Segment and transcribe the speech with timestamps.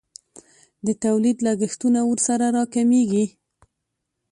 [0.85, 3.25] د تولید لګښتونه ورسره راکمیږي.